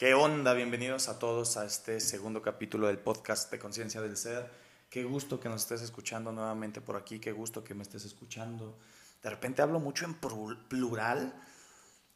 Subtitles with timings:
[0.00, 0.54] ¿Qué onda?
[0.54, 4.50] Bienvenidos a todos a este segundo capítulo del podcast de Conciencia del Ser.
[4.88, 8.78] Qué gusto que nos estés escuchando nuevamente por aquí, qué gusto que me estés escuchando.
[9.22, 11.34] De repente hablo mucho en plural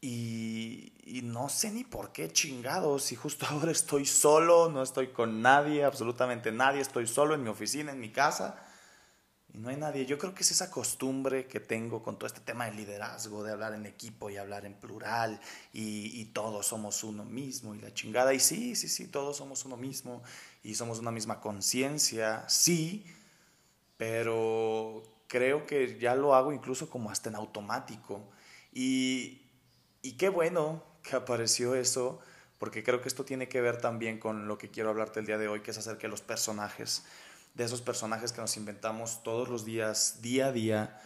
[0.00, 0.94] y,
[1.24, 3.12] no sé ni por qué chingados.
[3.12, 7.51] Y justo ahora estoy solo, no estoy con nadie, absolutamente nadie, estoy solo en mi
[7.51, 8.63] oficina, en mi casa
[9.54, 10.04] no hay nadie.
[10.04, 13.53] Yo creo que es esa costumbre que tengo con todo este tema de liderazgo, de
[13.53, 15.40] hablar en equipo y hablar en plural,
[15.72, 18.34] y, todos somos uno mismo, y la chingada.
[18.34, 20.22] Y sí, sí, sí, todos somos uno mismo,
[20.64, 23.06] y somos una misma conciencia, sí,
[23.96, 28.20] pero creo que ya lo hago incluso como hasta en automático.
[28.73, 29.42] Y,
[30.02, 32.18] y qué bueno que apareció eso,
[32.59, 35.38] porque creo que esto tiene que ver también con lo que quiero hablarte el día
[35.38, 37.04] de hoy, que es acerca de los personajes
[37.54, 41.00] de esos personajes que nos inventamos todos los días, día a día.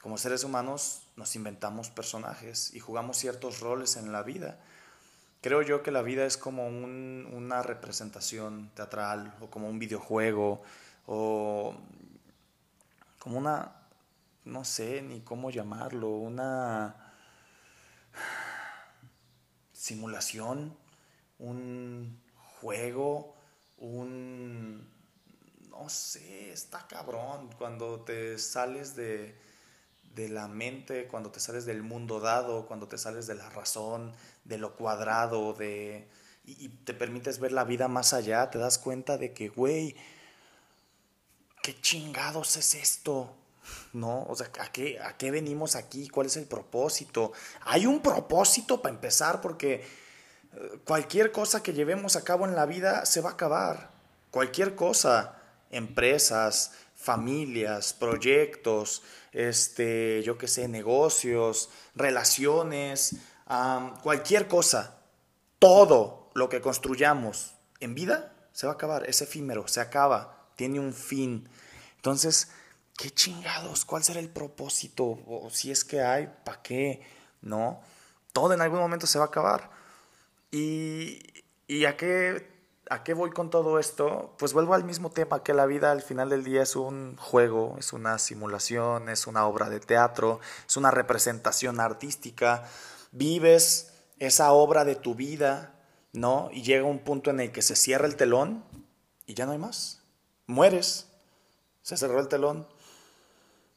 [0.00, 4.60] Como seres humanos nos inventamos personajes y jugamos ciertos roles en la vida.
[5.40, 10.62] Creo yo que la vida es como una representación teatral o como un videojuego
[11.06, 11.74] o
[13.18, 13.72] como una,
[14.44, 16.94] no sé ni cómo llamarlo, una
[19.72, 20.76] simulación,
[21.38, 22.20] un
[22.60, 23.34] juego,
[23.78, 24.97] un
[25.78, 29.34] no sé, está cabrón cuando te sales de,
[30.16, 34.12] la mente, cuando te sales del mundo dado, cuando te sales de la razón,
[34.44, 36.08] de lo cuadrado, de,
[36.44, 39.94] y, te permites ver la vida más allá, te das cuenta de que, güey,
[41.62, 43.36] ¿qué chingados es esto?
[43.92, 44.24] ¿No?
[44.24, 46.08] O sea, ¿a qué, ¿a qué venimos aquí?
[46.08, 47.32] ¿Cuál es el propósito?
[47.60, 49.74] Hay un propósito para empezar porque
[50.54, 53.90] eh, cualquier cosa que llevemos a cabo en la vida se va a acabar.
[54.32, 55.37] Cualquier cosa
[55.70, 59.02] empresas, familias, proyectos,
[59.32, 63.16] este, yo qué sé, negocios, relaciones,
[64.02, 64.98] cualquier cosa,
[65.58, 70.80] todo lo que construyamos en vida se va a acabar, es efímero, se acaba, tiene
[70.80, 71.48] un fin.
[71.96, 72.50] Entonces,
[72.96, 73.84] ¿qué chingados?
[73.84, 75.04] ¿Cuál será el propósito?
[75.26, 77.00] O si es que hay, ¿para qué?
[77.40, 77.80] ¿No?
[78.32, 79.70] Todo en algún momento se va a acabar.
[80.50, 81.20] ¿Y,
[81.68, 82.57] y a qué
[82.90, 84.34] ¿A qué voy con todo esto?
[84.38, 87.76] Pues vuelvo al mismo tema, que la vida al final del día es un juego,
[87.78, 92.64] es una simulación, es una obra de teatro, es una representación artística.
[93.12, 95.74] Vives esa obra de tu vida,
[96.14, 96.48] ¿no?
[96.50, 98.64] Y llega un punto en el que se cierra el telón
[99.26, 100.00] y ya no hay más.
[100.46, 101.08] Mueres,
[101.82, 102.66] se cerró el telón.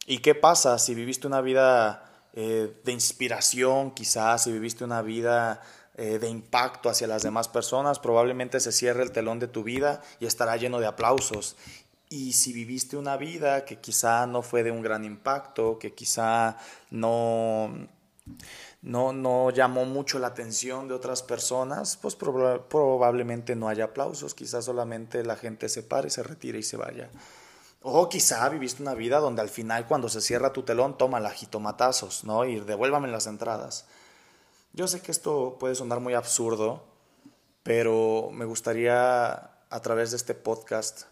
[0.06, 5.62] ¿Y qué pasa si viviste una vida eh, de inspiración, quizás, si viviste una vida
[5.96, 10.02] eh, de impacto hacia las demás personas, probablemente se cierre el telón de tu vida
[10.19, 11.57] y estará lleno de aplausos.
[12.09, 16.57] Y si viviste una vida que quizá no fue de un gran impacto, que quizá
[16.90, 17.88] no,
[18.81, 24.62] no, no llamó mucho la atención de otras personas, pues probablemente no haya aplausos, quizá
[24.62, 27.09] solamente la gente se pare, se retire y se vaya.
[27.81, 31.31] O quizá viviste una vida donde al final cuando se cierra tu telón toma la
[31.31, 32.46] jitomatazos, ¿no?
[32.46, 33.88] Y devuélvame las entradas.
[34.74, 36.86] Yo sé que esto puede sonar muy absurdo,
[37.62, 39.34] pero me gustaría
[39.70, 41.08] a través de este podcast,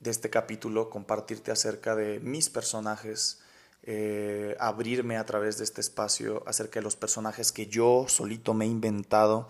[0.00, 3.42] de este capítulo, compartirte acerca de mis personajes,
[3.82, 8.64] eh, abrirme a través de este espacio acerca de los personajes que yo solito me
[8.64, 9.46] he inventado,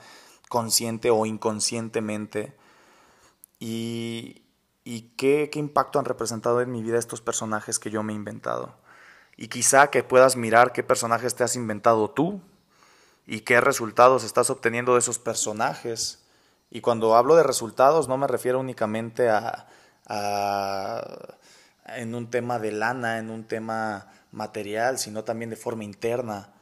[0.49, 2.53] consciente o inconscientemente,
[3.61, 4.43] y,
[4.83, 8.17] y qué, qué impacto han representado en mi vida estos personajes que yo me he
[8.17, 8.75] inventado.
[9.37, 12.43] Y quizá que puedas mirar qué personajes te has inventado tú
[13.27, 16.21] y qué resultados estás obteniendo de esos personajes.
[16.71, 19.67] Y cuando hablo de resultados no me refiero únicamente a,
[21.89, 26.53] en un tema de lana, en un tema material, sino también de forma interna.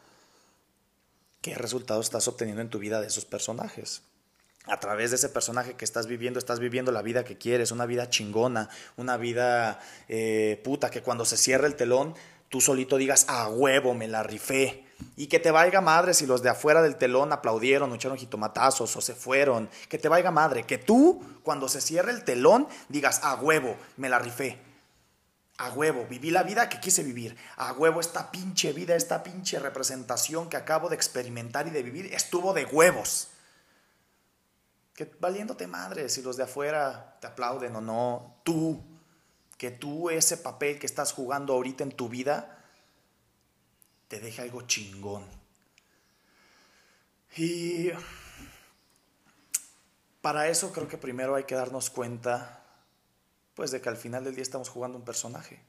[1.42, 4.02] ¿Qué resultados estás obteniendo en tu vida de esos personajes?
[4.66, 7.84] A través de ese personaje que estás viviendo, estás viviendo la vida que quieres, una
[7.84, 12.14] vida chingona, una vida eh, puta, que cuando se cierra el telón,
[12.48, 14.86] tú solito digas, a huevo, me la rifé,
[15.16, 18.96] y que te valga madre si los de afuera del telón aplaudieron o echaron jitomatazos
[18.96, 19.68] o se fueron.
[19.88, 20.64] Que te valga madre.
[20.64, 24.60] Que tú, cuando se cierre el telón, digas, a huevo, me la rifé.
[25.58, 27.36] A huevo, viví la vida que quise vivir.
[27.56, 32.12] A huevo, esta pinche vida, esta pinche representación que acabo de experimentar y de vivir
[32.12, 33.28] estuvo de huevos.
[34.94, 38.40] Que valiéndote madre si los de afuera te aplauden o no.
[38.42, 38.82] Tú,
[39.56, 42.63] que tú ese papel que estás jugando ahorita en tu vida,
[44.08, 45.24] te deja algo chingón.
[47.36, 47.90] Y
[50.20, 52.64] para eso creo que primero hay que darnos cuenta,
[53.54, 55.60] pues de que al final del día estamos jugando un personaje.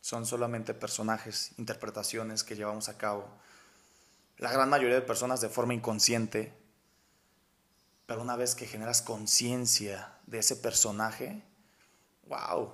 [0.00, 3.28] Son solamente personajes, interpretaciones que llevamos a cabo.
[4.38, 6.52] La gran mayoría de personas de forma inconsciente,
[8.06, 11.42] Pero una vez que generas conciencia de ese personaje,
[12.26, 12.70] wow,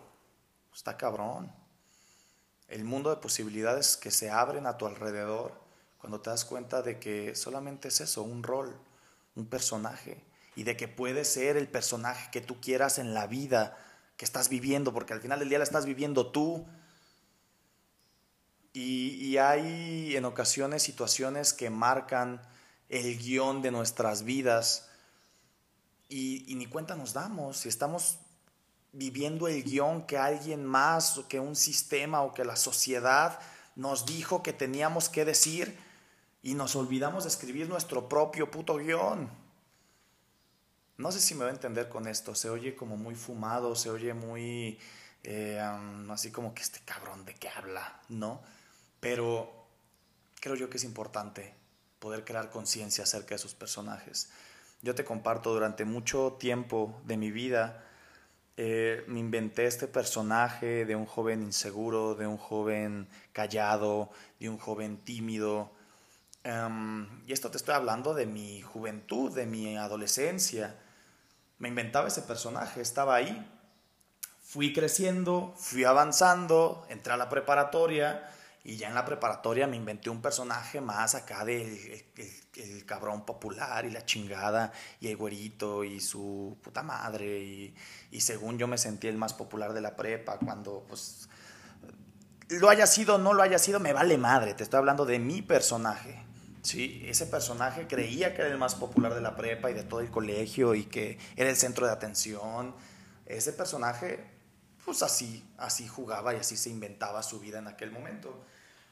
[0.75, 1.53] está cabrón.
[2.71, 5.61] El mundo de posibilidades que se abren a tu alrededor
[5.99, 8.75] cuando te das cuenta de que solamente es eso, un rol,
[9.35, 10.23] un personaje,
[10.55, 13.77] y de que puede ser el personaje que tú quieras en la vida
[14.17, 16.67] que estás viviendo, porque al final del día la estás viviendo tú.
[18.73, 22.41] Y, hay en ocasiones situaciones que marcan
[22.89, 24.89] el guion de nuestras vidas
[26.09, 28.19] y, y ni cuenta nos damos si estamos
[28.93, 33.39] viviendo el guion que alguien más que un sistema o que la sociedad
[33.77, 35.79] nos dijo que teníamos que decir
[36.43, 39.31] y nos olvidamos de escribir nuestro propio puto guion.
[40.97, 43.91] No sé si me va a entender con esto, se oye como muy fumado, se
[43.91, 44.79] oye muy
[45.23, 45.61] eh,
[46.11, 48.41] así como que este cabrón de qué habla, ¿no?
[49.01, 49.67] Pero
[50.41, 51.55] creo yo que es importante
[51.99, 54.31] poder crear conciencia acerca de sus personajes.
[54.83, 57.85] Yo te comparto, durante mucho tiempo de mi vida,
[58.57, 64.59] eh, me inventé este personaje de un joven inseguro, de un joven callado, de un
[64.59, 65.73] joven tímido,
[66.43, 70.75] Em, y esto te estoy hablando de mi juventud, de mi adolescencia.
[71.59, 73.47] Me inventaba ese personaje, estaba ahí.
[74.43, 78.29] Fui creciendo, fui avanzando, entré a la preparatoria
[78.65, 82.05] y ya en la preparatoria me inventé un personaje más acá del
[82.57, 87.75] el, cabrón popular y la chingada y el güerito y su puta madre y,
[88.11, 91.29] y según yo me sentí el más popular de la prepa cuando pues
[92.51, 95.19] lo haya sido o no lo haya sido, me vale madre, te estoy hablando de
[95.19, 96.25] mi personaje.
[96.63, 100.01] Sí, ese personaje creía que era el más popular de la prepa y de todo
[100.01, 102.75] el colegio y que era el centro de atención.
[103.25, 104.27] Ese personaje,
[104.85, 108.35] pues así, así jugaba y así se inventaba su vida en aquel momento.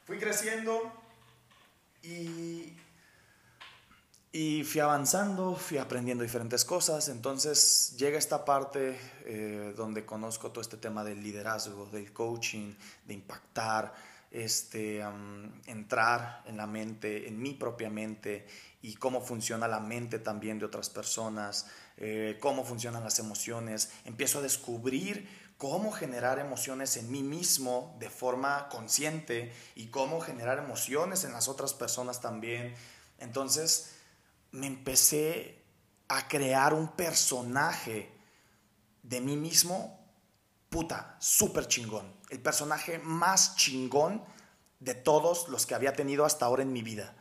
[0.05, 0.93] Fui creciendo
[2.03, 2.77] y,
[4.33, 7.09] y fui avanzando, fui aprendiendo diferentes cosas.
[7.09, 12.75] Entonces llega esta parte eh, donde conozco todo este tema del liderazgo, del coaching,
[13.07, 13.95] de impactar
[14.31, 15.03] este,
[15.67, 18.47] entrar en la mente, en mi propia mente
[18.83, 23.91] y cómo funciona la mente también de otras personas, eh, cómo funcionan las emociones.
[24.05, 25.29] Empiezo a descubrir
[25.59, 31.49] cómo generar emociones en mí mismo de forma consciente y cómo generar emociones en las
[31.49, 32.75] otras personas también.
[33.19, 33.97] Entonces
[34.53, 35.63] me empecé
[36.07, 38.11] a crear un personaje
[39.03, 39.99] de mí mismo
[40.71, 42.15] puta, súper chingón.
[42.31, 44.23] El personaje más chingón
[44.81, 47.17] de todos los que había tenido hasta ahora en mi vida.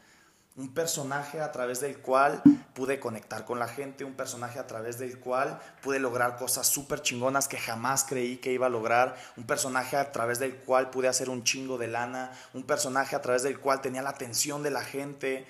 [0.57, 2.41] Un personaje a través del cual
[2.73, 7.01] pude conectar con la gente, un personaje a través del cual pude lograr cosas súper
[7.01, 11.07] chingonas que jamás creí que iba a lograr, un personaje a través del cual pude
[11.07, 14.71] hacer un chingo de lana, un personaje a través del cual tenía la atención de
[14.71, 15.45] la gente,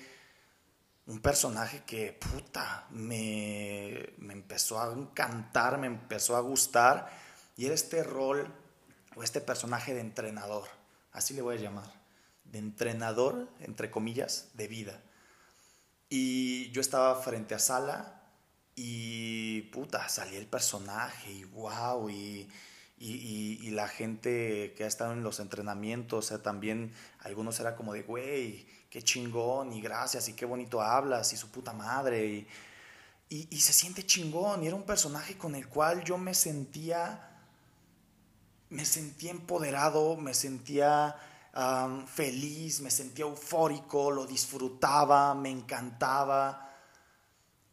[1.06, 7.08] un personaje que, puta, me, me empezó a encantar, me empezó a gustar.
[7.56, 8.46] Y era este rol
[9.16, 10.68] o este personaje de entrenador,
[11.12, 11.97] así le voy a llamar,
[12.52, 15.02] de entrenador, entre comillas, de vida.
[16.08, 18.22] Y yo estaba frente a sala
[18.74, 22.48] y puta, salía el personaje y wow, y,
[22.98, 27.92] y, la gente que ha estado en los entrenamientos, o sea, también algunos era como
[27.92, 32.46] de, güey, qué chingón, y gracias, y qué bonito hablas, y su puta madre,
[33.28, 37.28] y, y se siente chingón, y era un personaje con el cual yo me sentía
[38.70, 41.16] me sentía empoderado, me sentía
[42.06, 46.70] feliz, me sentía eufórico, lo disfrutaba, me encantaba.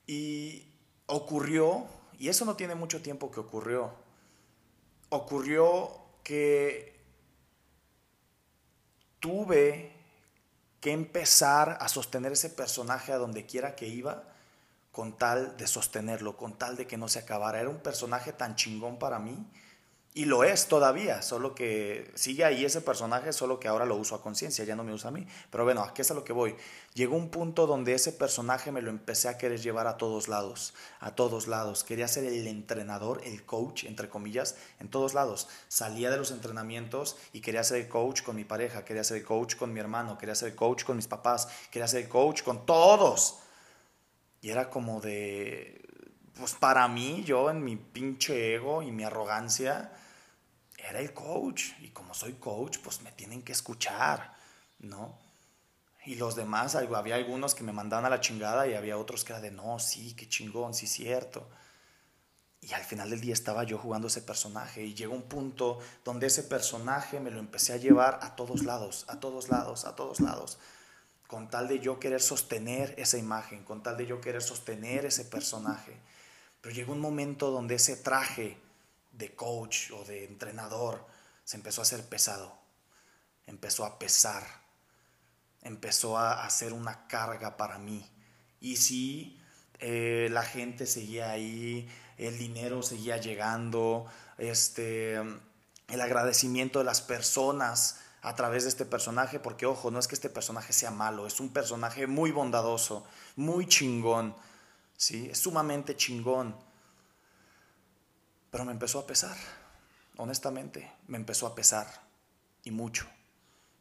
[0.07, 0.67] Y
[1.07, 1.85] ocurrió,
[2.17, 3.93] y eso no tiene mucho tiempo que ocurrió,
[5.09, 5.91] ocurrió
[6.23, 6.99] que
[9.19, 9.91] tuve
[10.79, 14.23] que empezar a sostener ese personaje a donde quiera que iba
[14.91, 17.59] con tal de sostenerlo, con tal de que no se acabara.
[17.59, 19.45] Era un personaje tan chingón para mí
[20.17, 24.15] y lo es todavía, solo que sigue ahí ese personaje, solo que ahora lo uso
[24.15, 25.27] a conciencia, ya no me usa a mí.
[25.50, 26.55] Pero bueno, aquí es a lo que voy.
[26.93, 30.74] Llegó un punto donde ese personaje me lo empecé a querer llevar a todos lados,
[31.01, 31.84] a todos lados.
[31.84, 35.50] Quería ser el entrenador, el coach, entre comillas, en todos lados.
[35.67, 39.25] Salía de los entrenamientos y quería ser el coach con mi pareja, quería ser el
[39.25, 42.41] coach con mi hermano, quería ser el coach con mis papás, quería ser el coach
[42.41, 43.39] con todos.
[44.39, 45.81] Y era como de,
[46.39, 49.91] pues para mí, yo en mi pinche ego y mi arrogancia,
[50.89, 54.35] era el coach y como soy coach, pues me tienen que escuchar,
[54.79, 55.17] ¿no?
[56.05, 59.33] Y los demás, había algunos que me mandaban a la chingada y había otros que
[59.33, 61.49] era de, no, sí, qué chingón, sí, cierto.
[62.61, 66.27] Y al final del día estaba yo jugando ese personaje y llegó un punto donde
[66.27, 70.19] ese personaje me lo empecé a llevar a todos lados, a todos lados, a todos
[70.19, 70.59] lados.
[71.27, 75.25] con tal de yo querer sostener esa imagen, con tal de yo querer sostener ese
[75.25, 75.97] personaje.
[76.61, 78.57] Pero llegó un momento donde ese traje
[79.17, 81.05] de coach o de entrenador
[81.43, 82.57] se empezó a hacer pesado,
[83.48, 84.43] empezó a pesar,
[85.62, 88.10] empezó a hacer una carga para mí.
[88.60, 89.39] Y sí,
[89.79, 94.05] eh, la gente seguía ahí, el dinero seguía llegando,
[94.38, 100.07] este, el agradecimiento de las personas a través de este personaje, porque ojo, no es
[100.07, 103.05] que este personaje sea malo, es un personaje muy bondadoso,
[103.36, 104.36] muy chingón,
[104.98, 105.29] ¿sí?
[105.31, 106.55] Es sumamente chingón.
[108.55, 109.35] Pero me empezó a pesar,
[110.15, 111.88] honestamente, me empezó a pesar,
[112.63, 113.05] y mucho.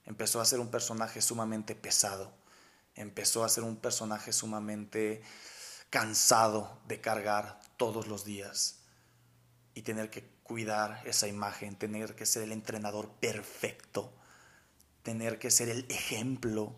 [0.04, 2.32] Empezó a ser un personaje sumamente pesado,
[2.96, 5.22] empezó a ser un personaje sumamente
[5.90, 8.80] cansado de cargar todos los días
[9.74, 14.12] y tener que cuidar esa imagen, tener que ser el entrenador perfecto,
[15.04, 16.74] tener que ser el ejemplo,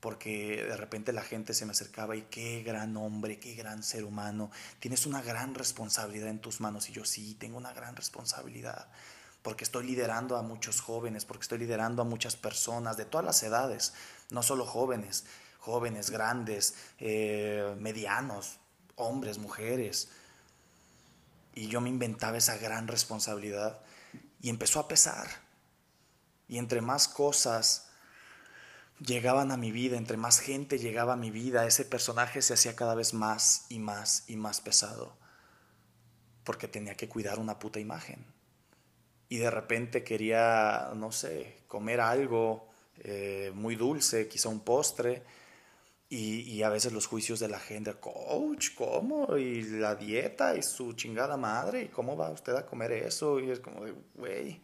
[0.00, 4.04] porque de repente la gente se me acercaba y qué gran hombre, qué gran ser
[4.04, 8.88] humano, tienes una gran responsabilidad en tus manos y yo sí, tengo una gran responsabilidad,
[9.42, 13.42] porque estoy liderando a muchos jóvenes, porque estoy liderando a muchas personas de todas las
[13.42, 13.94] edades,
[14.30, 15.24] no solo jóvenes,
[15.58, 18.58] jóvenes, grandes, eh, medianos,
[18.96, 20.08] hombres, mujeres.
[21.54, 23.80] Y yo me inventaba esa gran responsabilidad
[24.40, 25.26] y empezó a pesar
[26.48, 27.87] y entre más cosas
[29.00, 32.76] llegaban a mi vida, entre más gente llegaba a mi vida, ese personaje se hacía
[32.76, 35.16] cada vez más y más y más pesado.
[36.44, 38.26] Porque tenía que cuidar una puta imagen.
[39.28, 45.22] Y de repente quería, no sé, comer algo eh, muy dulce, quizá un postre.
[46.10, 49.36] Y, y, a veces los juicios de la gente, coach, ¿cómo?
[49.36, 53.38] Y la dieta y su chingada madre, ¿y cómo va usted a comer eso?
[53.38, 53.82] Y es como,
[54.14, 54.62] güey,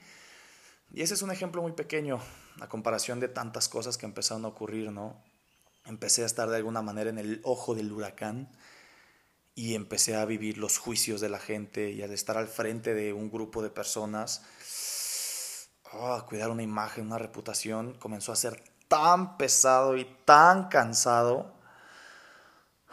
[0.95, 2.21] y ese es un ejemplo muy pequeño
[2.61, 5.21] a comparación de tantas cosas que empezaron a ocurrir, ¿no?
[5.87, 8.49] Empecé a estar de alguna manera en el ojo del huracán
[9.57, 13.13] y empecé a vivir los juicios de la gente y al estar al frente de
[13.13, 14.45] un grupo de personas,
[15.93, 21.55] oh, cuidar una imagen, una reputación, comenzó a ser tan pesado y tan cansado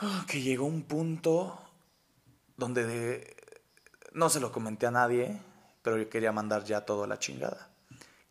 [0.01, 1.62] oh, que llegó un punto
[2.58, 3.36] donde
[4.12, 5.39] no se lo comenté a nadie,
[5.84, 7.72] pero yo quería mandar ya todo a la chingada.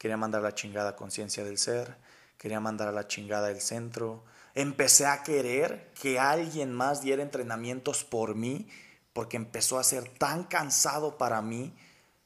[0.01, 1.95] Quería mandar la chingada conciencia del ser,
[2.39, 4.25] quería mandar a la chingada el centro.
[4.55, 8.67] Empecé a querer que alguien más diera entrenamientos por mí,
[9.13, 11.77] porque empezó a ser tan cansado para mí.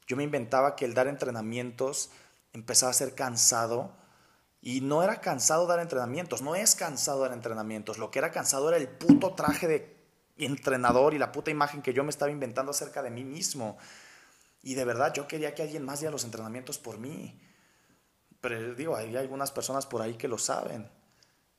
[0.07, 2.11] Yo me inventaba que el dar entrenamientos
[2.53, 3.91] empezaba a ser cansado.
[4.61, 7.99] Y no era cansado dar entrenamientos, no es cansado dar entrenamientos.
[7.99, 9.97] Lo que era cansado era el puto traje de
[10.37, 13.79] entrenador y la puta imagen que yo me estaba inventando acerca de mí mismo.
[14.63, 17.37] Y de verdad yo quería que alguien más diera los entrenamientos por mí.
[18.45, 20.87] Pero digo, hay algunas personas por ahí que lo saben.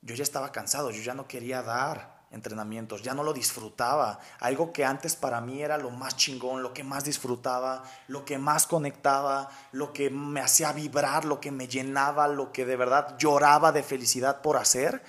[0.02, 4.20] Yo ya estaba cansado, yo ya no quería dar entrenamientos, ya no lo disfrutaba.
[4.38, 8.38] Algo que antes para mí era lo más chingón, lo que más disfrutaba, lo que
[8.38, 13.18] más conectaba, lo que me hacía vibrar, lo que me llenaba, lo que de verdad
[13.18, 15.02] lloraba de felicidad por hacer,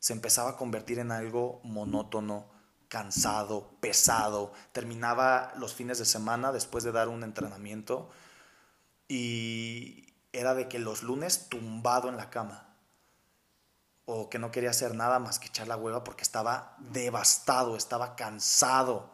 [0.00, 2.50] se empezaba a convertir en algo monótono,
[2.88, 4.52] cansado, pesado.
[4.72, 8.10] Terminaba los fines de semana después de dar un entrenamiento
[9.08, 12.68] y, era de que los lunes tumbado en la cama.
[14.04, 18.16] O que no quería hacer nada más que echar la hueva porque estaba devastado, estaba
[18.16, 19.10] cansado.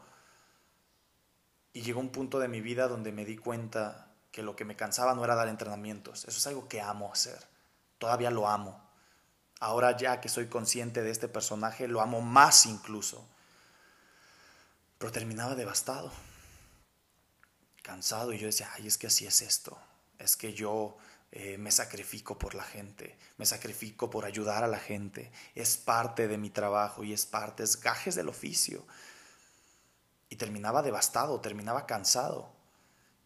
[1.73, 4.77] Y llegó un punto de mi vida donde me di cuenta que lo que me
[4.77, 6.25] cansaba no era dar entrenamientos.
[6.25, 7.47] Eso es algo que amo hacer.
[7.99, 8.83] Todavía lo amo.
[9.61, 13.25] Ahora ya que soy consciente de este personaje, lo amo más incluso.
[14.99, 16.11] Pero terminaba devastado,
[17.83, 19.79] cansado y yo decía, ay, es que así es esto.
[20.19, 20.97] Es que yo
[21.33, 26.27] eh, me sacrifico por la gente, me sacrifico por ayudar a la gente, es parte
[26.27, 28.85] de mi trabajo y es parte, es gajes del oficio.
[30.29, 32.53] Y terminaba devastado, terminaba cansado.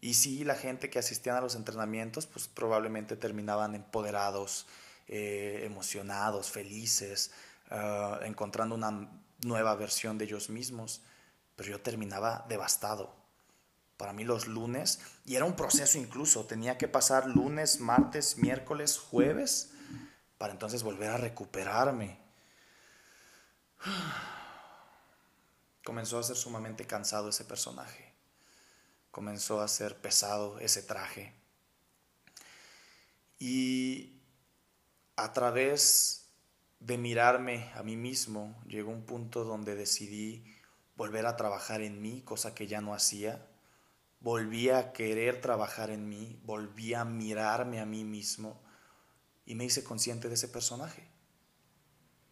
[0.01, 4.67] Y sí, la gente que asistían a los entrenamientos, pues probablemente terminaban empoderados,
[5.07, 7.31] eh, emocionados, felices,
[7.71, 9.09] ah, encontrando una
[9.43, 11.01] nueva versión de ellos mismos,
[11.55, 13.24] pero yo terminaba devastado
[13.97, 18.97] para mí los lunes, y era un proceso incluso, tenía que pasar lunes, martes, miércoles,
[18.97, 19.71] jueves,
[20.37, 22.19] para entonces volver a recuperarme.
[25.83, 28.13] Comenzó a ser sumamente cansado ese personaje,
[29.11, 31.35] comenzó a ser pesado ese traje.
[33.37, 34.19] Y
[35.15, 36.25] a través
[36.79, 40.43] de mirarme a mí mismo, llegó un punto donde decidí
[40.95, 43.45] volver a trabajar en mí, cosa que ya no hacía
[44.19, 48.61] volví a querer trabajar en mí, volví a mirarme a mí mismo
[49.45, 51.07] y me hice consciente de ese personaje.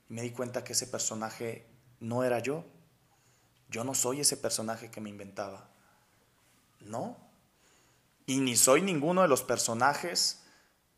[0.09, 1.67] me di cuenta que ese personaje
[1.99, 2.65] no era yo.
[3.69, 5.71] Yo no soy ese personaje que me inventaba.
[6.81, 7.17] No.
[8.25, 10.43] Y ni soy ninguno de los personajes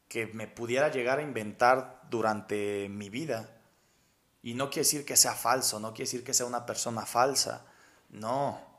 [0.10, 3.62] que me pudiera llegar a inventar durante mi vida.
[4.42, 7.66] Y no quiere decir que sea falso, no quiere decir que sea una persona falsa.
[8.10, 8.75] No.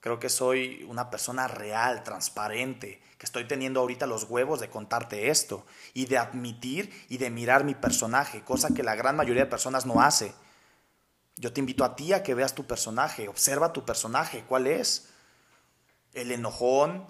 [0.00, 5.28] Creo que soy una persona real, transparente, que estoy teniendo ahorita los huevos de contarte
[5.28, 9.50] esto y de admitir y de mirar mi personaje, cosa que la gran mayoría de
[9.50, 10.32] personas no hace.
[11.36, 15.10] Yo te invito a ti a que veas tu personaje, observa tu personaje, ¿cuál es?
[16.14, 17.06] El enojón,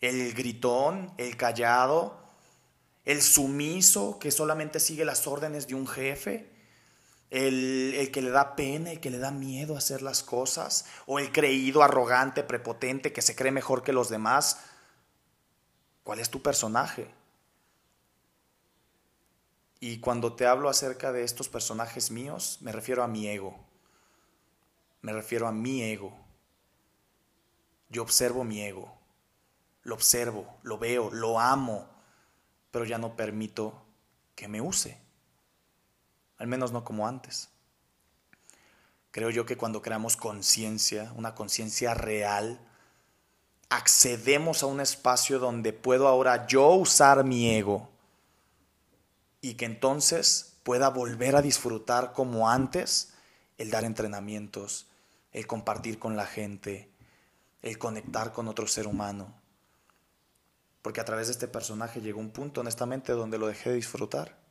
[0.00, 2.16] el gritón, el callado,
[3.04, 6.53] el sumiso que solamente sigue las órdenes de un jefe,
[7.30, 11.18] el, el, que le da pena, el que le da miedo hacer las cosas, o
[11.18, 14.60] el creído, arrogante, prepotente, que se cree mejor que los demás.
[16.02, 17.10] ¿Cuál es tu personaje?
[19.80, 23.54] Y cuando te hablo acerca de estos personajes míos, me refiero a mi ego.
[25.02, 26.16] Me refiero a mi ego.
[27.90, 28.96] Yo observo mi ego.
[29.82, 31.86] Lo observo, lo veo, lo amo,
[32.70, 33.84] pero ya no permito
[34.34, 35.03] que me use.
[36.38, 37.48] Al menos no como antes.
[39.10, 42.58] Creo yo que cuando creamos conciencia, una conciencia real,
[43.68, 47.88] accedemos a un espacio donde puedo ahora yo usar mi ego
[49.40, 53.12] y que entonces pueda volver a disfrutar como antes
[53.58, 54.86] el dar entrenamientos,
[55.32, 56.90] el compartir con la gente,
[57.62, 59.32] el conectar con otro ser humano.
[60.82, 64.43] Porque a través de este personaje llegó un punto, honestamente, donde lo dejé de disfrutar.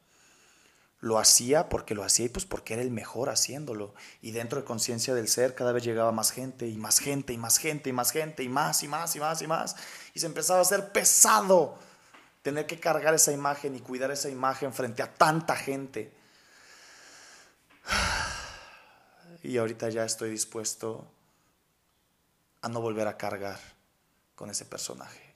[1.04, 3.94] Lo hacía porque lo hacía y pues porque era el mejor haciéndolo.
[4.22, 7.38] Y dentro de conciencia del ser cada vez llegaba más gente y más gente y
[7.38, 9.76] más gente y más gente y más y más y más y más.
[10.14, 11.78] Y se empezaba a hacer pesado
[12.42, 16.14] tener que cargar esa imagen y cuidar esa imagen frente a tanta gente.
[19.44, 21.06] Y ahorita ya estoy dispuesto
[22.62, 23.60] a no volver a cargar
[24.36, 25.33] con ese personaje.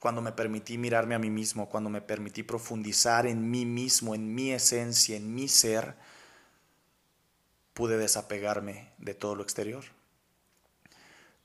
[0.00, 4.34] Cuando me permití mirarme a mí mismo, cuando me permití profundizar en mí mismo, en
[4.34, 5.94] mi esencia, en mi ser,
[7.74, 9.84] pude desapegarme de todo lo exterior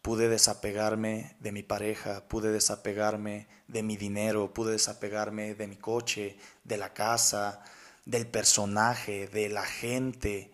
[0.06, 6.38] pude desapegarme de mi pareja, pude desapegarme de mi dinero, pude desapegarme de mi coche,
[6.64, 7.64] de la casa,
[8.06, 10.52] del personaje, de la gente.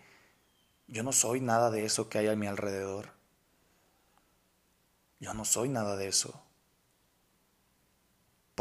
[0.87, 3.09] Yo no soy nada de eso que hay a mi alrededor.
[5.19, 6.41] Yo no soy nada de eso.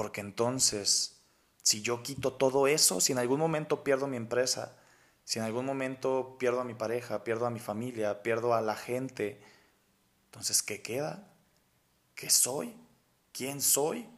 [0.01, 1.21] Porque entonces,
[1.63, 4.79] si yo quito todo eso, si en algún momento pierdo mi empresa,
[5.25, 8.77] si en algún momento pierdo a mi pareja, pierdo a mi familia, pierdo a la
[8.77, 9.43] gente,
[10.25, 11.29] entonces, ¿qué queda?
[12.15, 12.75] ¿Qué soy?
[13.33, 14.09] ¿Quién soy?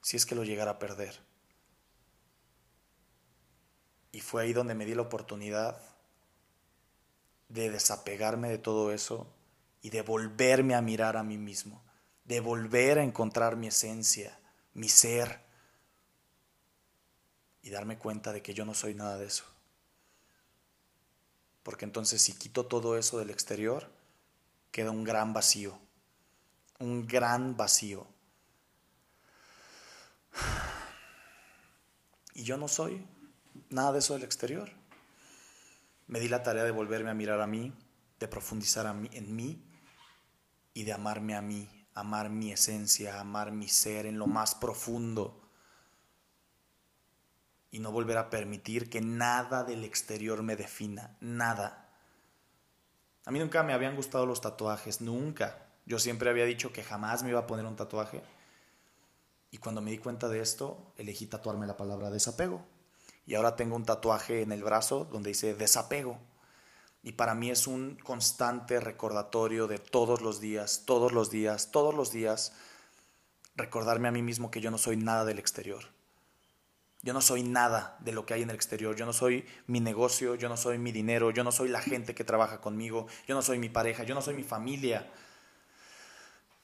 [0.00, 1.20] Si es que lo llegara a perder.
[4.10, 5.82] Y fue ahí donde me di la oportunidad
[7.50, 9.30] de desapegarme de todo eso
[9.82, 11.84] y de volverme a mirar a mí mismo,
[12.24, 14.40] de volver a encontrar mi esencia,
[14.74, 15.44] mi ser,
[17.64, 19.44] y darme cuenta de que yo no soy nada de eso.
[21.62, 23.90] Porque entonces si quito todo eso del exterior,
[24.70, 25.78] queda un gran vacío,
[26.78, 28.06] un gran vacío.
[32.34, 33.06] Y yo no soy
[33.70, 34.70] nada de eso del exterior.
[36.06, 37.72] Me di la tarea de volverme a mirar a mí,
[38.20, 39.64] de profundizar en mí
[40.74, 45.40] y de amarme a mí, amar mi esencia, amar mi ser en lo más profundo
[47.70, 51.88] y no volver a permitir que nada del exterior me defina, nada.
[53.24, 55.66] A mí nunca me habían gustado los tatuajes, nunca.
[55.86, 58.22] Yo siempre había dicho que jamás me iba a poner un tatuaje.
[59.50, 62.64] Y cuando me di cuenta de esto, elegí tatuarme la palabra desapego.
[63.26, 66.18] Y ahora tengo un tatuaje en el brazo donde dice desapego.
[67.04, 71.94] Y para mí es un constante recordatorio de todos los días, todos los días, todos
[71.94, 72.54] los días,
[73.54, 75.84] recordarme a mí mismo que yo no soy nada del exterior.
[77.02, 78.96] Yo no soy nada de lo que hay en el exterior.
[78.96, 82.14] Yo no soy mi negocio, yo no soy mi dinero, yo no soy la gente
[82.14, 85.06] que trabaja conmigo, yo no soy mi pareja, yo no soy mi familia.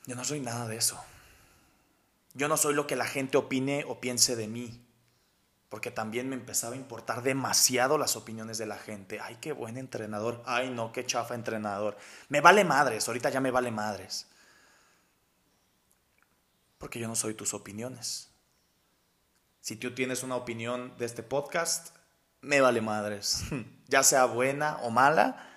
[0.07, 0.99] Yo no soy nada de eso.
[2.33, 4.81] Yo no soy lo que la gente opine o piense de mí.
[5.71, 9.21] Porque también me empezaba a importar demasiado las opiniones de la gente.
[9.21, 10.43] Ay, qué buen entrenador.
[10.45, 11.97] Ay, no, qué chafa entrenador.
[12.29, 14.27] Me vale madres, ahorita ya me vale madres.
[16.77, 18.31] Porque yo no soy tus opiniones.
[19.61, 21.95] Si tú tienes una opinión de este podcast,
[22.41, 23.45] me vale madres.
[23.87, 25.49] ya sea buena o mala,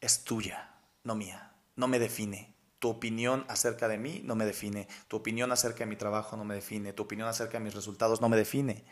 [0.00, 0.72] es tuya,
[1.04, 1.52] no mía.
[1.76, 2.54] No me define.
[2.78, 4.88] Tu opinión acerca de mí no me define.
[5.08, 6.94] Tu opinión acerca de mi trabajo no me define.
[6.94, 8.84] Tu opinión acerca de mis resultados no me define.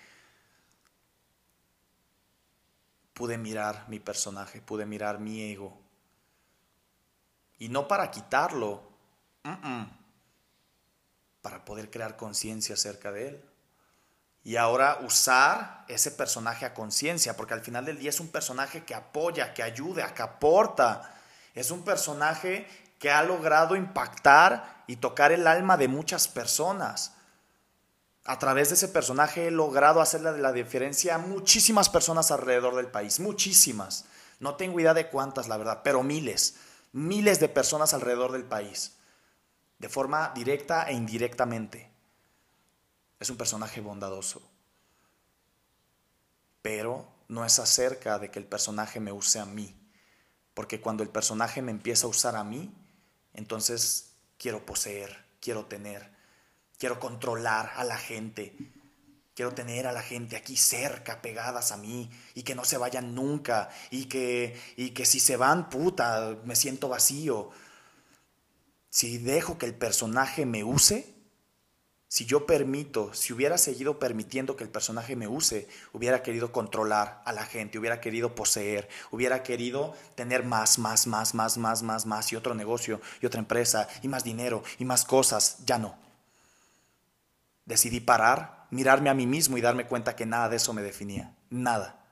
[3.21, 5.79] Pude mirar mi personaje, pude mirar mi ego.
[7.59, 8.83] Y no para quitarlo,
[11.43, 13.45] para poder crear conciencia acerca de él.
[14.43, 18.87] Y ahora usar ese personaje a conciencia, porque al final del día es un personaje
[18.87, 21.15] que apoya, que ayuda, que aporta.
[21.55, 22.67] Es un personaje
[22.99, 27.15] que ha logrado impactar y tocar el alma de muchas personas.
[28.25, 32.89] A través de ese personaje he logrado hacerle la diferencia a muchísimas personas alrededor del
[32.89, 34.05] país, muchísimas.
[34.41, 36.57] No tengo idea de cuántas, la verdad, pero miles,
[36.93, 38.97] miles de personas alrededor del país,
[39.79, 41.91] de forma directa e indirectamente.
[43.19, 44.43] Es un personaje bondadoso.
[46.63, 49.75] Pero no es acerca de que el personaje me use a mí,
[50.53, 52.75] porque cuando el personaje me empieza a usar a mí,
[53.33, 56.20] entonces quiero poseer, quiero tener,
[56.81, 58.57] quiero controlar a la gente.
[59.35, 63.15] Quiero tener a la gente aquí cerca, pegadas a mí, y que no se vayan
[63.15, 67.51] nunca, y que, y que si se van, puta, me siento vacío.
[68.89, 71.15] Si dejo que el personaje me use,
[72.09, 77.23] si yo permito, si hubiera seguido permitiendo que el personaje me use, hubiera querido controlar
[77.25, 82.07] a la gente, hubiera querido poseer, hubiera querido tener más, más, más, más, más, más,
[82.07, 85.59] más, y otro negocio, y otra empresa, y más dinero, y más cosas.
[85.65, 86.10] Ya no.
[87.71, 91.35] Decidí parar, mirarme a mí mismo y darme cuenta que nada de eso me definía.
[91.49, 92.05] Nada.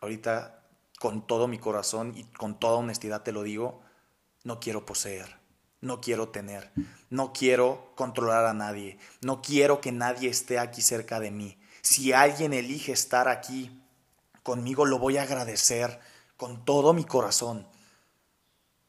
[0.00, 0.62] Ahorita,
[1.00, 3.80] con todo mi corazón y con toda honestidad te lo digo,
[4.44, 5.46] no quiero poseer
[5.80, 6.72] no quiero tener,
[7.10, 11.58] no quiero controlar a nadie, no quiero que nadie esté aquí cerca de mí.
[11.82, 13.82] Si alguien elige estar aquí
[14.42, 16.00] conmigo, lo voy a agradecer
[16.36, 17.66] con todo mi corazón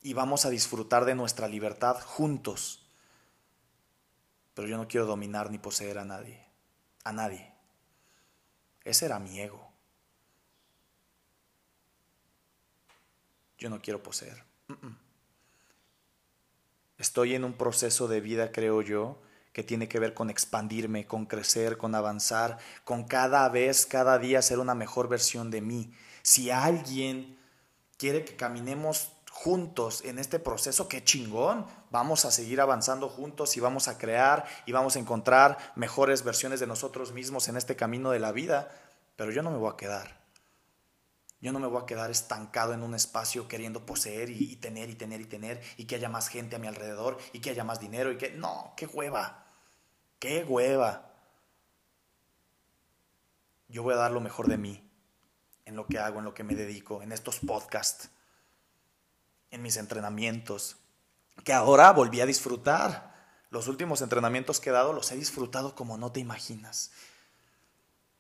[0.01, 2.86] y vamos a disfrutar de nuestra libertad juntos.
[4.57, 6.43] Pero yo no quiero dominar ni poseer a nadie,
[7.03, 7.53] a nadie.
[8.83, 9.71] Ese era mi ego.
[13.59, 14.43] Yo no quiero poseer.
[16.97, 19.21] Estoy en un proceso de vida, creo yo,
[19.53, 24.41] que tiene que ver con expandirme, con crecer, con avanzar, con cada vez, cada día
[24.41, 25.93] ser una mejor versión de mí.
[26.23, 27.37] Si alguien
[27.95, 31.67] quiere que caminemos juntos en este proceso, qué chingón.
[31.89, 36.59] Vamos a seguir avanzando juntos y vamos a crear y vamos a encontrar mejores versiones
[36.59, 38.69] de nosotros mismos en este camino de la vida.
[39.15, 40.17] Pero yo no me voy a quedar.
[41.39, 44.95] Yo no me voy a quedar estancado en un espacio queriendo poseer y, tener y
[44.95, 47.79] tener y tener y que haya más gente a mi alrededor y que haya más
[47.79, 48.31] dinero y que...
[48.31, 49.45] No, qué hueva.
[50.19, 51.13] Qué hueva.
[53.69, 54.83] Yo voy a dar lo mejor de mí
[55.65, 58.09] en lo que hago, en lo que me dedico, en estos podcasts,
[59.51, 60.77] en mis entrenamientos,
[61.43, 63.15] que ahora volví a disfrutar.
[63.49, 66.91] Los últimos entrenamientos que he dado los he disfrutado como no te imaginas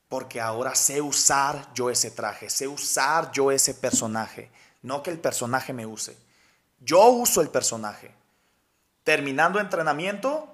[0.09, 4.49] porque ahora sé usar yo ese traje, sé usar yo ese personaje,
[4.81, 6.17] no que el personaje me use.
[6.79, 8.13] Yo uso el personaje.
[9.03, 10.47] Terminando entrenamiento,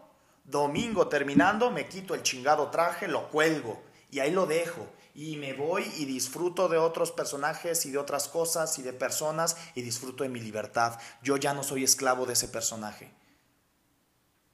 [0.43, 4.87] domingo terminando, me quito el chingado traje, lo cuelgo y ahí lo dejo.
[5.15, 9.57] Y me voy y disfruto de otros personajes y de otras cosas y de personas
[9.75, 10.99] y disfruto de mi libertad.
[11.21, 13.11] Yo ya no soy esclavo de ese personaje.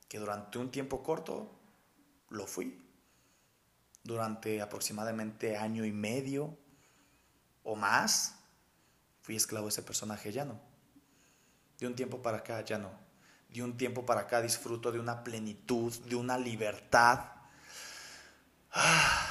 [0.09, 1.49] Que durante un tiempo corto
[2.29, 2.85] lo fui
[4.03, 6.57] durante aproximadamente año y medio
[7.63, 8.35] o más,
[9.21, 10.59] fui esclavo de ese personaje, ya no.
[11.77, 12.91] De un tiempo para acá, ya no.
[13.49, 17.25] De un tiempo para acá disfruto de una plenitud, de una libertad.
[18.71, 19.28] Ah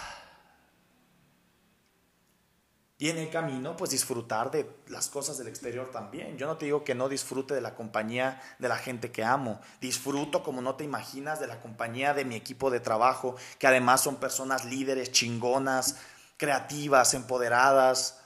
[3.01, 6.37] y en el camino, pues disfrutar de las cosas del exterior también.
[6.37, 9.61] Yo no te digo que no disfrute de la compañía de la gente que amo.
[9.81, 14.01] Disfruto como no te imaginas de la compañía de mi equipo de trabajo, que además
[14.01, 15.99] son personas líderes, chingonas,
[16.39, 18.19] creativas, empoderadas.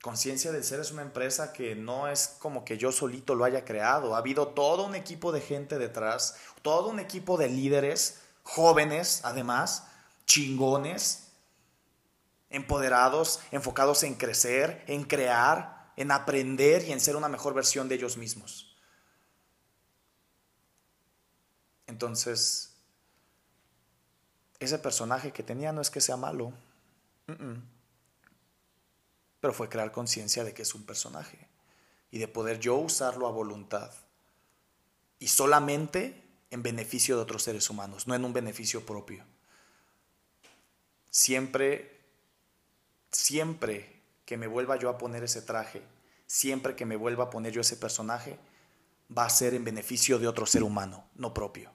[0.00, 3.64] Conciencia del Ser es una empresa que no es como que yo solito lo haya
[3.64, 4.14] creado.
[4.14, 9.88] Ha habido todo un equipo de gente detrás, todo un equipo de líderes, jóvenes además,
[10.24, 11.25] chingones,
[12.50, 17.96] empoderados, enfocados en crecer, en crear, en aprender y en ser una mejor versión de
[17.96, 18.76] ellos mismos.
[21.86, 22.74] Entonces,
[24.58, 26.52] ese personaje que tenía no es que sea malo,
[29.40, 31.48] pero fue crear conciencia de que es un personaje
[32.10, 33.92] y de poder yo usarlo a voluntad
[35.18, 39.24] y solamente en beneficio de otros seres humanos, no en un beneficio propio.
[41.10, 41.95] Siempre
[43.16, 45.82] siempre que me vuelva yo a poner ese traje,
[46.26, 48.38] siempre que me vuelva a poner yo ese personaje,
[49.16, 51.70] va a ser en beneficio de otro ser humano, no propio.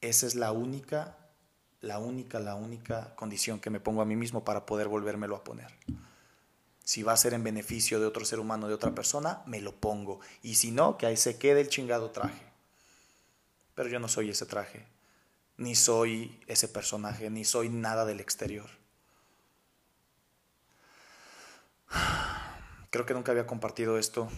[0.00, 1.16] Esa es la única,
[1.80, 5.44] la única, la única condición que me pongo a mí mismo para poder volvérmelo a
[5.44, 5.72] poner.
[6.82, 9.74] Si va a ser en beneficio de otro ser humano, de otra persona, me lo
[9.74, 10.20] pongo.
[10.42, 12.42] Y si no, que ahí se quede el chingado traje.
[13.74, 14.86] Pero yo no soy ese traje,
[15.56, 18.83] ni soy ese personaje, ni soy nada del exterior.
[22.90, 24.28] Creo que nunca había compartido esto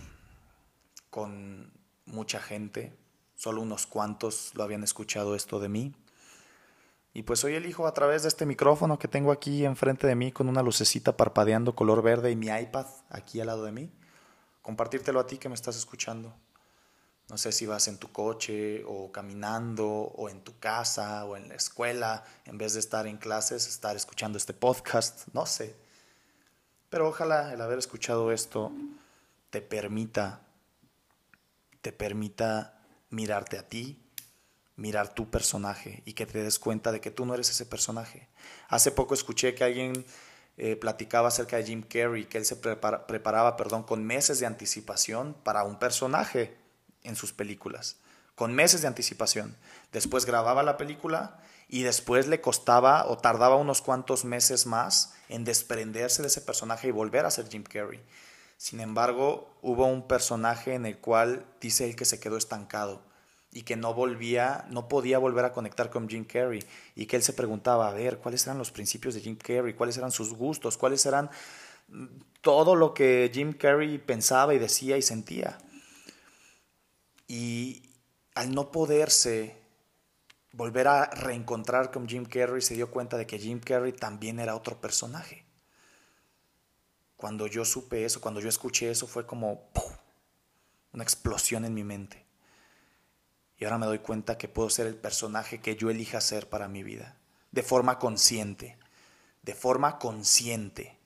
[1.10, 1.72] con
[2.04, 2.96] mucha gente,
[3.34, 5.94] solo unos cuantos lo habían escuchado esto de mí.
[7.12, 10.32] Y pues hoy elijo a través de este micrófono que tengo aquí enfrente de mí
[10.32, 13.90] con una lucecita parpadeando color verde y mi iPad aquí al lado de mí,
[14.60, 16.34] compartírtelo a ti que me estás escuchando.
[17.28, 21.48] No sé si vas en tu coche o caminando o en tu casa o en
[21.48, 25.85] la escuela, en vez de estar en clases, estar escuchando este podcast, no sé.
[26.96, 28.72] Pero ojalá el haber escuchado esto
[29.50, 30.40] te permita
[31.82, 32.80] te permita
[33.10, 34.02] mirarte a ti,
[34.76, 38.30] mirar tu personaje y que te des cuenta de que tú no eres ese personaje.
[38.68, 40.06] Hace poco escuché que alguien
[40.56, 45.34] eh, platicaba acerca de Jim Carrey, que él se preparaba perdón, con meses de anticipación
[45.44, 46.56] para un personaje
[47.02, 47.98] en sus películas,
[48.34, 49.54] con meses de anticipación.
[49.92, 55.44] Después grababa la película y después le costaba o tardaba unos cuantos meses más en
[55.44, 58.00] desprenderse de ese personaje y volver a ser Jim Carrey.
[58.56, 63.02] Sin embargo, hubo un personaje en el cual dice él que se quedó estancado
[63.52, 67.22] y que no volvía, no podía volver a conectar con Jim Carrey y que él
[67.22, 69.74] se preguntaba, a ver, ¿cuáles eran los principios de Jim Carrey?
[69.74, 70.76] ¿Cuáles eran sus gustos?
[70.76, 71.30] ¿Cuáles eran
[71.88, 72.06] mm,
[72.40, 75.58] todo lo que Jim Carrey pensaba y decía y sentía?
[77.28, 77.90] Y
[78.34, 79.65] al no poderse
[80.56, 84.56] volver a reencontrar con Jim Carrey, se dio cuenta de que Jim Carrey también era
[84.56, 85.46] otro personaje
[87.16, 89.70] cuando yo supe eso, cuando yo escuché eso, fue como
[90.92, 92.24] una explosión en mi mente.
[93.58, 96.68] Y ahora me doy cuenta que puedo ser el personaje que yo elija ser para
[96.68, 97.16] mi vida,
[97.52, 98.78] de forma consciente,
[99.42, 100.98] de forma consciente.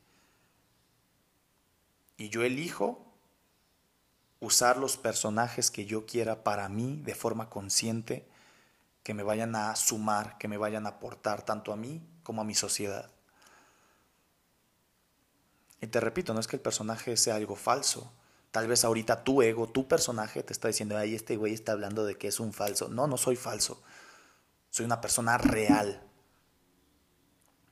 [2.17, 3.07] Y yo elijo
[4.41, 8.27] usar los personajes que yo quiera para mí de forma consciente,
[9.11, 12.45] que me vayan a sumar, que me vayan a aportar tanto a mí como a
[12.45, 13.11] mi sociedad.
[15.81, 18.13] Y te repito, no es que el personaje sea algo falso.
[18.53, 22.05] Tal vez ahorita tu ego, tu personaje te está diciendo, ay, este güey está hablando
[22.05, 22.89] de que es un falso.
[22.89, 23.83] No, no soy falso.
[24.71, 26.01] Soy una persona real.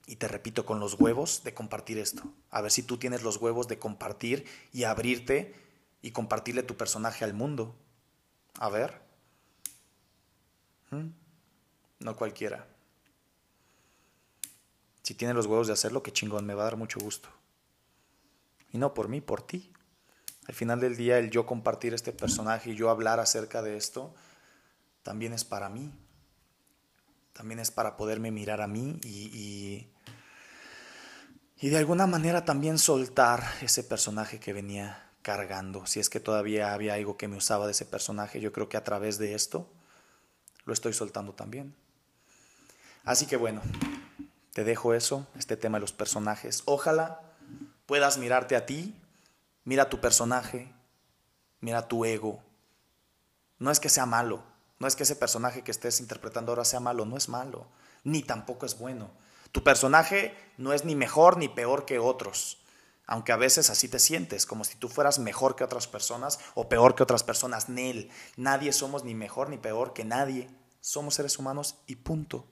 [0.07, 2.25] Y te repito, con los huevos de compartir esto.
[2.51, 5.55] A ver si tú tienes los huevos de compartir y abrirte
[6.03, 7.77] y compartirle tu personaje al mundo.
[8.59, 9.01] A ver.
[10.91, 11.28] ¿Mm?
[12.01, 12.67] No cualquiera.
[15.03, 17.29] Si tienes los huevos de hacerlo, qué chingón, me va a dar mucho gusto.
[18.73, 19.73] Y no por mí, por ti.
[20.47, 24.15] Al final del día, el yo compartir este personaje y yo hablar acerca de esto,
[25.03, 25.93] también es para mí.
[27.33, 29.89] También es para poderme mirar a mí y,
[31.61, 35.87] y, de alguna manera también soltar ese personaje que venía cargando.
[35.87, 38.77] Si es que todavía había algo que me usaba de ese personaje, yo creo que
[38.77, 39.71] a través de esto
[40.65, 41.75] lo estoy soltando también.
[43.09, 43.63] Así que bueno,
[44.53, 46.63] te dejo eso, este tema de los personajes.
[46.67, 47.23] Ojalá
[47.87, 48.95] puedas mirarte a ti,
[49.65, 50.71] mira tu personaje,
[51.61, 52.43] mira tu ego.
[53.59, 54.43] No es que sea malo,
[54.79, 57.67] no es que ese personaje que estés interpretando ahora sea malo, no es malo,
[58.05, 59.11] ni tampoco es bueno.
[59.53, 62.59] Tu personaje no es ni mejor ni peor que otros,
[63.07, 66.69] aunque a veces así te sientes, como si tú fueras mejor que otras personas o
[66.69, 67.71] peor que otras personas.
[67.71, 70.51] Nel, nadie somos ni mejor ni peor que nadie.
[70.83, 72.45] Somos seres humanos y punto.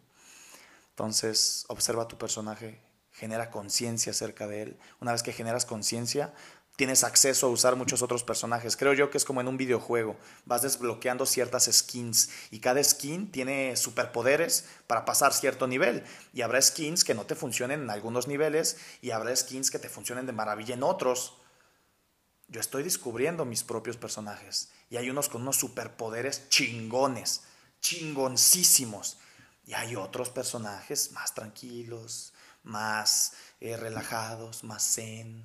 [0.97, 2.81] Entonces, observa tu personaje,
[3.13, 4.79] genera conciencia acerca de él.
[4.99, 6.33] Una vez que generas conciencia,
[6.77, 8.79] tienes acceso a usar muchos otros personajes.
[8.79, 10.17] Creo yo que es como en un videojuego.
[10.47, 16.03] Vas desbloqueando ciertas skins y cada skin tiene superpoderes para pasar cierto nivel.
[16.33, 19.91] Y habrá skins que no te funcionen en algunos niveles y habrá skins que te
[19.91, 21.37] funcionen de maravilla en otros.
[22.49, 27.43] Yo estoy descubriendo mis propios personajes y hay unos con unos superpoderes chingones,
[27.83, 29.19] chingoncísimos.
[29.67, 35.45] Y hay otros personajes más tranquilos, más eh, relajados, más zen,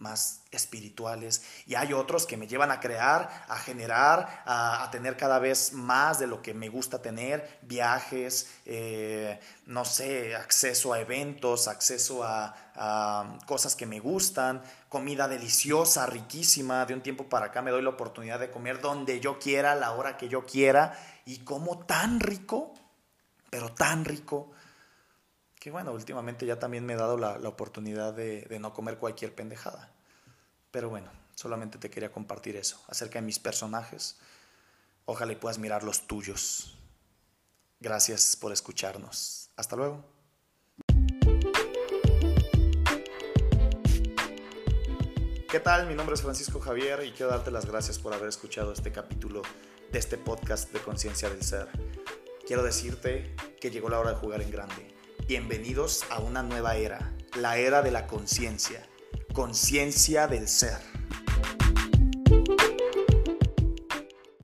[0.00, 1.42] más espirituales.
[1.66, 6.18] Y hay otros que me llevan a crear, a generar, a, tener cada vez más
[6.18, 12.54] de lo que me gusta tener, viajes, eh, no sé, acceso a eventos, acceso a,
[12.74, 16.86] a, cosas que me gustan, comida deliciosa, riquísima.
[16.86, 19.76] De un tiempo para acá me doy la oportunidad de comer donde yo quiera, a
[19.76, 20.98] la hora que yo quiera.
[21.26, 22.74] Y como tan rico,
[23.50, 24.50] pero tan rico
[25.60, 29.34] que bueno, últimamente ya también me he dado la, oportunidad de, de no comer cualquier
[29.34, 29.92] pendejada.
[30.70, 34.16] Pero bueno, solamente te quería compartir eso, acerca de mis personajes.
[35.04, 36.78] Ojalá y puedas mirar los tuyos.
[37.78, 39.50] Gracias por escucharnos.
[39.56, 40.02] Hasta luego.
[45.50, 45.88] ¿Qué tal?
[45.88, 49.42] Mi nombre es Francisco Javier y quiero darte las gracias por haber escuchado este capítulo
[49.90, 51.68] de este podcast de Conciencia del Ser.
[52.50, 54.92] Quiero decirte que llegó la hora de jugar en grande.
[55.28, 58.84] Bienvenidos a una nueva era, la era de la conciencia,
[59.32, 60.89] conciencia del ser.